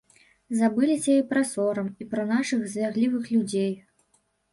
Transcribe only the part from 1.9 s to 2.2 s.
і